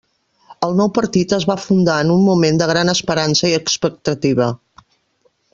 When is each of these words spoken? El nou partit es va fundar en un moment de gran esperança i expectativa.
El 0.67 0.71
nou 0.79 0.87
partit 0.95 1.35
es 1.37 1.45
va 1.51 1.57
fundar 1.67 1.99
en 2.05 2.15
un 2.15 2.25
moment 2.31 2.59
de 2.63 2.71
gran 2.73 2.93
esperança 2.97 3.53
i 3.53 3.57
expectativa. 3.61 4.53